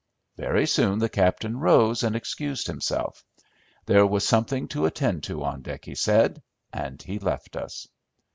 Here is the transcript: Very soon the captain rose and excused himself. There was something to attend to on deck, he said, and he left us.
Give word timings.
Very 0.35 0.65
soon 0.65 0.97
the 0.97 1.09
captain 1.09 1.59
rose 1.59 2.01
and 2.01 2.15
excused 2.15 2.65
himself. 2.65 3.23
There 3.85 4.07
was 4.07 4.23
something 4.27 4.67
to 4.69 4.87
attend 4.87 5.21
to 5.25 5.43
on 5.43 5.61
deck, 5.61 5.85
he 5.85 5.93
said, 5.93 6.41
and 6.73 6.99
he 6.99 7.19
left 7.19 7.55
us. 7.55 7.87